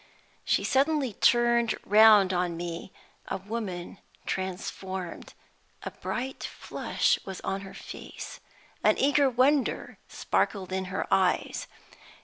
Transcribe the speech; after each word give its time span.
She 0.43 0.63
suddenly 0.63 1.13
turned 1.13 1.75
round 1.85 2.33
on 2.33 2.57
me, 2.57 2.91
a 3.27 3.37
woman 3.37 3.99
transformed. 4.25 5.35
A 5.83 5.91
bright 5.91 6.43
flush 6.43 7.19
was 7.23 7.39
on 7.41 7.61
her 7.61 7.75
face, 7.75 8.39
an 8.83 8.97
eager 8.97 9.29
wonder 9.29 9.99
sparkled 10.07 10.71
in 10.73 10.85
her 10.85 11.05
eyes. 11.13 11.67